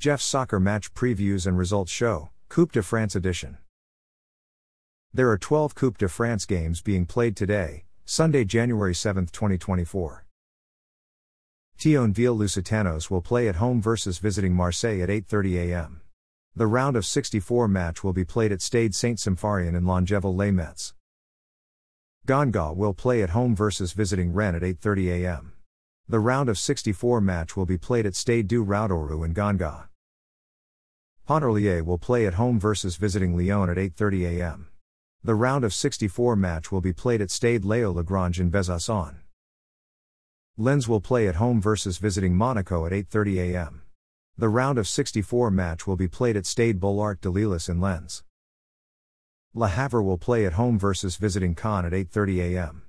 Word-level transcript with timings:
Jeff's 0.00 0.22
Soccer 0.22 0.60
Match 0.60 0.94
Previews 0.94 1.44
and 1.44 1.58
Results 1.58 1.90
Show, 1.90 2.30
Coupe 2.48 2.70
de 2.70 2.84
France 2.84 3.16
Edition. 3.16 3.58
There 5.12 5.28
are 5.28 5.36
12 5.36 5.74
Coupe 5.74 5.98
de 5.98 6.08
France 6.08 6.46
games 6.46 6.80
being 6.80 7.04
played 7.04 7.34
today, 7.34 7.82
Sunday, 8.04 8.44
January 8.44 8.94
7, 8.94 9.26
2024. 9.26 10.24
Thionville 11.76 12.38
Lusitanos 12.38 13.10
will 13.10 13.20
play 13.20 13.48
at 13.48 13.56
home 13.56 13.82
versus 13.82 14.20
visiting 14.20 14.54
Marseille 14.54 15.02
at 15.02 15.08
8:30 15.08 15.72
a.m. 15.72 16.00
The 16.54 16.68
round 16.68 16.96
of 16.96 17.04
64 17.04 17.66
match 17.66 18.04
will 18.04 18.12
be 18.12 18.24
played 18.24 18.52
at 18.52 18.62
Stade 18.62 18.94
Saint-Symphorien 18.94 19.74
in 19.74 19.84
Longeville 19.84 20.32
lès 20.32 20.54
Metz. 20.54 20.94
Guingamp 22.24 22.76
will 22.76 22.94
play 22.94 23.24
at 23.24 23.30
home 23.30 23.56
versus 23.56 23.94
visiting 23.94 24.32
Rennes 24.32 24.54
at 24.54 24.62
8:30 24.62 25.08
a.m. 25.08 25.54
The 26.08 26.20
round 26.20 26.48
of 26.48 26.56
64 26.56 27.20
match 27.20 27.56
will 27.56 27.66
be 27.66 27.76
played 27.76 28.06
at 28.06 28.14
Stade 28.14 28.46
du 28.46 28.64
Roudourou 28.64 29.26
in 29.26 29.34
Guingamp. 29.34 29.87
Pontarlier 31.28 31.84
will 31.84 31.98
play 31.98 32.26
at 32.26 32.34
home 32.34 32.58
versus 32.58 32.96
visiting 32.96 33.36
Lyon 33.36 33.68
at 33.68 33.76
8:30 33.76 34.38
a.m. 34.38 34.68
The 35.22 35.34
round 35.34 35.62
of 35.62 35.74
64 35.74 36.36
match 36.36 36.72
will 36.72 36.80
be 36.80 36.94
played 36.94 37.20
at 37.20 37.30
Stade 37.30 37.64
Léo 37.64 37.94
Lagrange 37.94 38.40
in 38.40 38.50
Besançon. 38.50 39.16
Lens 40.56 40.88
will 40.88 41.02
play 41.02 41.28
at 41.28 41.34
home 41.34 41.60
versus 41.60 41.98
visiting 41.98 42.34
Monaco 42.34 42.86
at 42.86 42.92
8:30 42.92 43.52
a.m. 43.52 43.82
The 44.38 44.48
round 44.48 44.78
of 44.78 44.88
64 44.88 45.50
match 45.50 45.86
will 45.86 45.96
be 45.96 46.08
played 46.08 46.34
at 46.34 46.46
Stade 46.46 46.80
Bollaert-Delelis 46.80 47.68
in 47.68 47.78
Lens. 47.78 48.24
Le 49.52 49.68
Havre 49.68 50.02
will 50.02 50.16
play 50.16 50.46
at 50.46 50.54
home 50.54 50.78
versus 50.78 51.16
visiting 51.16 51.54
Caen 51.54 51.84
at 51.84 51.92
8:30 51.92 52.54
a.m. 52.54 52.82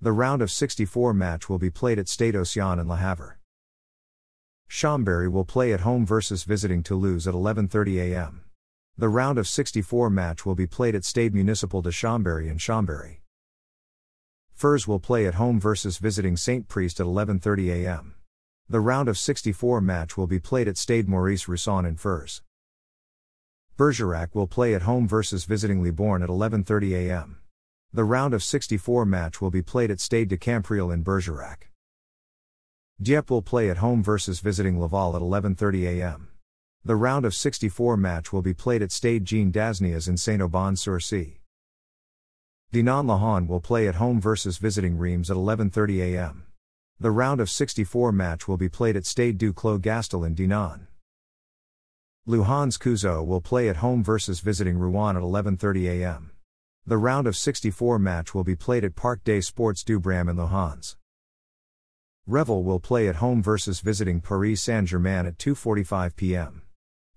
The 0.00 0.12
round 0.12 0.42
of 0.42 0.52
64 0.52 1.12
match 1.12 1.48
will 1.48 1.58
be 1.58 1.70
played 1.70 1.98
at 1.98 2.06
Stade 2.06 2.36
Océan 2.36 2.80
in 2.80 2.86
Le 2.86 2.98
Havre. 2.98 3.39
Chambéry 4.70 5.28
will 5.28 5.44
play 5.44 5.72
at 5.72 5.80
home 5.80 6.06
versus 6.06 6.44
visiting 6.44 6.84
Toulouse 6.84 7.26
at 7.26 7.34
11:30 7.34 8.12
a.m. 8.12 8.44
The 8.96 9.08
round 9.08 9.36
of 9.36 9.48
64 9.48 10.08
match 10.10 10.46
will 10.46 10.54
be 10.54 10.68
played 10.68 10.94
at 10.94 11.04
Stade 11.04 11.34
Municipal 11.34 11.82
de 11.82 11.90
Chambéry 11.90 12.48
in 12.48 12.56
Chambéry. 12.56 13.16
Feurs 14.52 14.86
will 14.86 15.00
play 15.00 15.26
at 15.26 15.34
home 15.34 15.58
versus 15.58 15.98
visiting 15.98 16.36
St. 16.36 16.68
Priest 16.68 17.00
at 17.00 17.06
11:30 17.06 17.68
a.m. 17.68 18.14
The 18.68 18.78
round 18.78 19.08
of 19.08 19.18
64 19.18 19.80
match 19.80 20.16
will 20.16 20.28
be 20.28 20.38
played 20.38 20.68
at 20.68 20.78
Stade 20.78 21.08
Maurice 21.08 21.48
Rousson 21.48 21.84
in 21.84 21.96
Feurs. 21.96 22.42
Bergerac 23.76 24.36
will 24.36 24.46
play 24.46 24.74
at 24.74 24.82
home 24.82 25.08
versus 25.08 25.46
visiting 25.46 25.82
Libourne 25.82 26.22
at 26.22 26.28
11:30 26.28 26.92
a.m. 26.92 27.40
The 27.92 28.04
round 28.04 28.34
of 28.34 28.44
64 28.44 29.04
match 29.04 29.40
will 29.40 29.50
be 29.50 29.62
played 29.62 29.90
at 29.90 29.98
Stade 29.98 30.28
de 30.28 30.36
Campréal 30.36 30.94
in 30.94 31.02
Bergerac. 31.02 31.69
Dieppe 33.02 33.30
will 33.30 33.40
play 33.40 33.70
at 33.70 33.78
home 33.78 34.02
versus 34.02 34.40
visiting 34.40 34.78
Laval 34.78 35.16
at 35.16 35.22
11:30 35.22 35.86
a.m. 35.86 36.28
The 36.84 36.96
round 36.96 37.24
of 37.24 37.34
64 37.34 37.96
match 37.96 38.30
will 38.30 38.42
be 38.42 38.52
played 38.52 38.82
at 38.82 38.92
Stade 38.92 39.24
Jean 39.24 39.50
Dasnias 39.50 40.06
in 40.06 40.18
Saint-Aubin-sur-Scie. 40.18 41.40
Dinan-Léhon 42.72 43.48
will 43.48 43.60
play 43.60 43.88
at 43.88 43.94
home 43.94 44.20
versus 44.20 44.58
visiting 44.58 44.98
Reims 44.98 45.30
at 45.30 45.38
11:30 45.38 46.00
a.m. 46.12 46.46
The 46.98 47.10
round 47.10 47.40
of 47.40 47.48
64 47.48 48.12
match 48.12 48.46
will 48.46 48.58
be 48.58 48.68
played 48.68 48.96
at 48.96 49.06
Stade 49.06 49.38
du 49.38 49.54
Clos 49.54 49.80
Gastel 49.80 50.26
in 50.26 50.34
Dinan. 50.34 50.86
Louhans-Cuiseaux 52.28 53.24
will 53.24 53.40
play 53.40 53.70
at 53.70 53.76
home 53.76 54.04
versus 54.04 54.40
visiting 54.40 54.76
Rouen 54.76 55.16
at 55.16 55.22
11:30 55.22 55.88
a.m. 55.88 56.32
The 56.84 56.98
round 56.98 57.26
of 57.26 57.34
64 57.34 57.98
match 57.98 58.34
will 58.34 58.44
be 58.44 58.56
played 58.56 58.84
at 58.84 58.94
Parc 58.94 59.24
des 59.24 59.40
Sports 59.40 59.82
du 59.82 59.98
Bram 59.98 60.28
in 60.28 60.36
Louhans. 60.36 60.96
Revel 62.26 62.62
will 62.62 62.80
play 62.80 63.08
at 63.08 63.16
home 63.16 63.42
versus 63.42 63.80
visiting 63.80 64.20
Paris 64.20 64.62
Saint-Germain 64.62 65.26
at 65.26 65.38
2:45 65.38 66.16
p.m. 66.16 66.62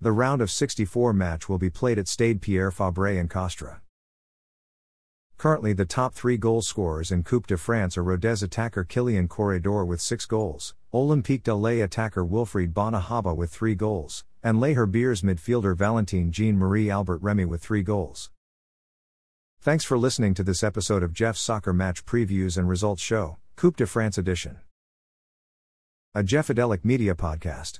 The 0.02 0.12
round 0.12 0.42
of 0.42 0.52
64 0.52 1.14
match 1.14 1.48
will 1.48 1.58
be 1.58 1.70
played 1.70 2.00
at 2.00 2.08
Stade 2.08 2.42
Pierre 2.42 2.72
Fabre 2.72 3.18
in 3.20 3.28
Castres. 3.28 3.78
Currently 5.38 5.74
the 5.74 5.86
top 5.86 6.14
3 6.14 6.38
goal 6.38 6.62
scorers 6.62 7.12
in 7.12 7.24
Coupe 7.24 7.48
de 7.48 7.58
France 7.58 7.98
are 7.98 8.04
Rodez 8.04 8.44
attacker 8.44 8.84
Killian 8.84 9.28
Corredor 9.28 9.84
with 9.84 10.00
6 10.00 10.26
goals, 10.26 10.74
Olympique 10.94 11.44
de 11.44 11.54
Lille 11.54 11.84
attacker 11.84 12.24
Wilfried 12.24 12.72
Bonahaba 12.74 13.36
with 13.36 13.52
3 13.52 13.76
goals, 13.76 14.24
and 14.42 14.60
Les 14.60 14.76
Herbiers 14.76 15.22
midfielder 15.22 15.76
Valentin 15.76 16.32
Jean-Marie 16.32 16.90
Albert 16.90 17.22
Remy 17.22 17.46
with 17.46 17.62
3 17.62 17.84
goals. 17.84 18.30
Thanks 19.60 19.84
for 19.84 19.98
listening 19.98 20.34
to 20.36 20.44
this 20.44 20.64
episode 20.64 21.04
of 21.04 21.14
Jeff's 21.14 21.42
Soccer 21.42 21.74
Match 21.74 22.06
Previews 22.06 22.58
and 22.58 22.70
Results 22.70 23.02
Show, 23.02 23.38
Coupe 23.56 23.78
de 23.78 23.86
France 23.86 24.18
Edition. 24.18 24.60
A 26.16 26.22
Jeffadelic 26.22 26.86
Media 26.86 27.16
Podcast. 27.16 27.80